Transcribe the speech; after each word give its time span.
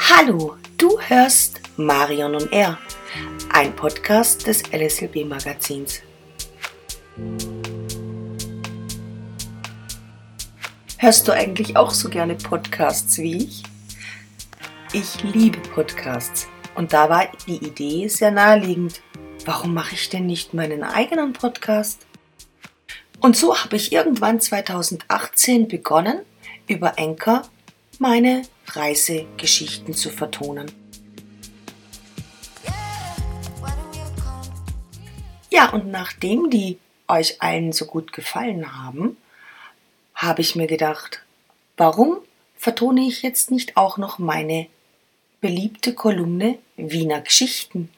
Hallo, 0.00 0.56
du 0.78 0.98
hörst 1.00 1.60
Marion 1.76 2.36
und 2.36 2.52
Er, 2.52 2.78
ein 3.52 3.74
Podcast 3.74 4.46
des 4.46 4.62
LSLB 4.72 5.24
Magazins. 5.26 6.00
Hörst 10.98 11.26
du 11.26 11.32
eigentlich 11.32 11.76
auch 11.76 11.90
so 11.90 12.08
gerne 12.08 12.36
Podcasts 12.36 13.18
wie 13.18 13.38
ich? 13.38 13.62
Ich 14.92 15.22
liebe 15.24 15.58
Podcasts 15.58 16.46
und 16.76 16.92
da 16.92 17.10
war 17.10 17.26
die 17.46 17.56
Idee 17.56 18.06
sehr 18.08 18.30
naheliegend. 18.30 19.02
Warum 19.44 19.74
mache 19.74 19.94
ich 19.94 20.08
denn 20.08 20.26
nicht 20.26 20.54
meinen 20.54 20.84
eigenen 20.84 21.32
Podcast? 21.32 22.06
Und 23.20 23.36
so 23.36 23.58
habe 23.58 23.76
ich 23.76 23.92
irgendwann 23.92 24.40
2018 24.40 25.66
begonnen, 25.66 26.20
über 26.68 26.98
Enker 26.98 27.42
meine 27.98 28.42
Reisegeschichten 28.76 29.94
zu 29.94 30.10
vertonen. 30.10 30.70
Ja, 35.50 35.70
und 35.70 35.88
nachdem 35.88 36.50
die 36.50 36.78
euch 37.08 37.42
allen 37.42 37.72
so 37.72 37.86
gut 37.86 38.12
gefallen 38.12 38.76
haben, 38.76 39.16
habe 40.14 40.40
ich 40.40 40.56
mir 40.56 40.66
gedacht, 40.66 41.22
warum 41.76 42.18
vertone 42.56 43.02
ich 43.02 43.22
jetzt 43.22 43.50
nicht 43.50 43.76
auch 43.76 43.98
noch 43.98 44.18
meine 44.18 44.66
beliebte 45.40 45.94
Kolumne 45.94 46.58
Wiener 46.76 47.20
Geschichten? 47.20 47.90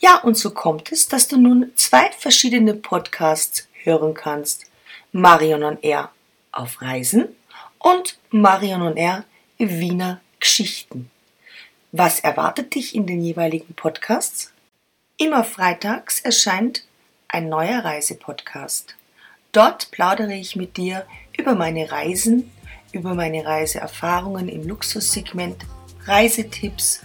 Ja, 0.00 0.18
und 0.18 0.36
so 0.36 0.50
kommt 0.50 0.92
es, 0.92 1.08
dass 1.08 1.28
du 1.28 1.36
nun 1.36 1.72
zwei 1.76 2.10
verschiedene 2.18 2.74
Podcasts 2.74 3.68
hören 3.84 4.14
kannst. 4.14 4.66
Marion 5.12 5.62
on 5.62 5.78
Air 5.82 6.10
auf 6.50 6.82
Reisen 6.82 7.28
und 7.78 8.18
Marion 8.30 8.82
on 8.82 8.96
Air 8.96 9.24
Wiener 9.70 10.20
Geschichten. 10.40 11.10
Was 11.92 12.20
erwartet 12.20 12.74
dich 12.74 12.94
in 12.94 13.06
den 13.06 13.22
jeweiligen 13.22 13.74
Podcasts? 13.74 14.52
Immer 15.16 15.44
freitags 15.44 16.20
erscheint 16.20 16.84
ein 17.28 17.48
neuer 17.48 17.84
Reisepodcast. 17.84 18.96
Dort 19.52 19.90
plaudere 19.90 20.34
ich 20.34 20.56
mit 20.56 20.76
dir 20.76 21.06
über 21.38 21.54
meine 21.54 21.90
Reisen, 21.90 22.50
über 22.92 23.14
meine 23.14 23.44
Reiseerfahrungen 23.44 24.48
im 24.48 24.66
Luxussegment, 24.66 25.64
Reisetipps 26.06 27.02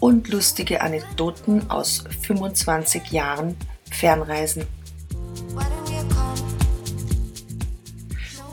und 0.00 0.28
lustige 0.28 0.80
Anekdoten 0.80 1.70
aus 1.70 2.04
25 2.22 3.12
Jahren 3.12 3.56
Fernreisen. 3.90 4.66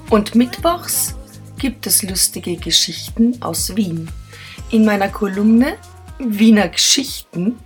Und 0.09 0.35
mittwochs 0.35 1.15
gibt 1.59 1.85
es 1.85 2.01
lustige 2.03 2.55
Geschichten 2.55 3.39
aus 3.41 3.75
Wien. 3.75 4.09
In 4.71 4.85
meiner 4.85 5.09
Kolumne 5.09 5.77
Wiener 6.17 6.69
Geschichten 6.69 7.59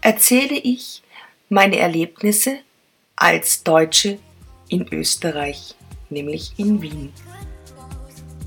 erzähle 0.00 0.56
ich 0.56 1.02
meine 1.48 1.78
Erlebnisse 1.78 2.58
als 3.16 3.62
Deutsche 3.62 4.18
in 4.68 4.86
Österreich, 4.92 5.74
nämlich 6.10 6.52
in 6.58 6.80
Wien. 6.80 7.12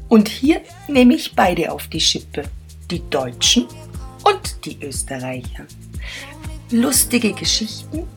Und 0.07 0.29
hier 0.29 0.61
nehme 0.87 1.15
ich 1.15 1.35
beide 1.35 1.71
auf 1.71 1.87
die 1.87 1.99
Schippe, 1.99 2.43
die 2.89 3.01
Deutschen 3.09 3.67
und 4.23 4.65
die 4.65 4.77
Österreicher. 4.81 5.65
Lustige 6.69 7.33
Geschichten, 7.33 8.07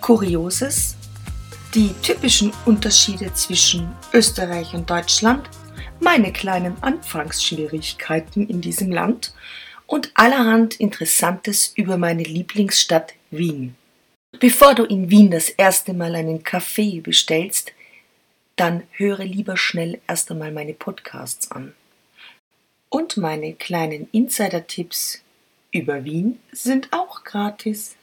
Kurioses, 0.00 0.96
die 1.74 1.92
typischen 2.02 2.52
Unterschiede 2.64 3.32
zwischen 3.34 3.88
Österreich 4.12 4.72
und 4.74 4.88
Deutschland 4.88 5.48
meine 6.00 6.32
kleinen 6.32 6.82
Anfangsschwierigkeiten 6.82 8.48
in 8.48 8.60
diesem 8.60 8.90
Land 8.90 9.34
und 9.86 10.10
allerhand 10.14 10.74
Interessantes 10.80 11.72
über 11.74 11.96
meine 11.96 12.22
Lieblingsstadt 12.22 13.14
Wien. 13.30 13.76
Bevor 14.40 14.74
du 14.74 14.84
in 14.84 15.10
Wien 15.10 15.30
das 15.30 15.48
erste 15.48 15.94
Mal 15.94 16.14
einen 16.14 16.42
Kaffee 16.42 17.00
bestellst, 17.00 17.72
dann 18.56 18.82
höre 18.92 19.24
lieber 19.24 19.56
schnell 19.56 20.00
erst 20.06 20.30
einmal 20.30 20.52
meine 20.52 20.74
Podcasts 20.74 21.50
an. 21.50 21.74
Und 22.88 23.16
meine 23.16 23.54
kleinen 23.54 24.08
Insider-Tipps 24.12 25.22
über 25.70 26.04
Wien 26.04 26.40
sind 26.52 26.92
auch 26.92 27.24
gratis. 27.24 27.96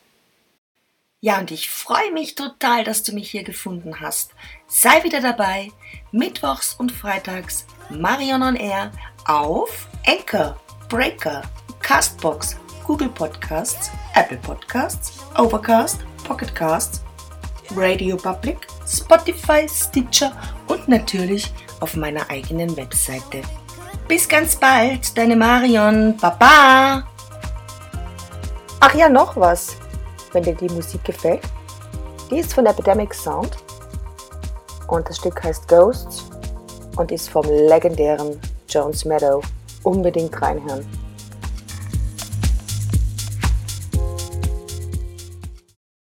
Ja, 1.21 1.39
und 1.39 1.51
ich 1.51 1.69
freue 1.69 2.11
mich 2.11 2.35
total, 2.35 2.83
dass 2.83 3.03
du 3.03 3.13
mich 3.13 3.31
hier 3.31 3.43
gefunden 3.43 4.01
hast. 4.01 4.31
Sei 4.67 5.03
wieder 5.03 5.21
dabei, 5.21 5.71
mittwochs 6.13 6.75
und 6.75 6.91
freitags 6.91 7.65
Marion 7.89 8.41
on 8.41 8.55
Air 8.55 8.91
auf 9.27 9.87
Anchor, 10.07 10.55
Breaker, 10.87 11.41
Castbox, 11.81 12.55
Google 12.85 13.09
Podcasts, 13.09 13.91
Apple 14.15 14.37
Podcasts, 14.37 15.19
Overcast, 15.37 15.99
Pocketcasts, 16.23 17.03
Radio 17.75 18.15
Public, 18.15 18.67
Spotify, 18.87 19.67
Stitcher 19.67 20.31
und 20.67 20.87
natürlich 20.87 21.51
auf 21.81 21.95
meiner 21.97 22.29
eigenen 22.29 22.77
Webseite. 22.77 23.41
Bis 24.07 24.29
ganz 24.29 24.55
bald, 24.55 25.17
deine 25.17 25.35
Marion. 25.35 26.15
Baba! 26.17 27.03
Ach 28.79 28.95
ja, 28.95 29.09
noch 29.09 29.35
was 29.35 29.75
wenn 30.33 30.43
dir 30.43 30.55
die 30.55 30.69
Musik 30.69 31.03
gefällt. 31.03 31.41
Die 32.29 32.39
ist 32.39 32.53
von 32.53 32.65
Epidemic 32.65 33.13
Sound 33.13 33.57
und 34.93 35.09
das 35.09 35.17
Stück 35.17 35.43
heißt 35.43 35.67
Ghosts 35.67 36.23
und 36.97 37.11
ist 37.11 37.27
vom 37.29 37.45
legendären 37.45 38.39
Jones 38.69 39.05
Meadow. 39.05 39.41
Unbedingt 39.81 40.39
reinhören. 40.39 40.85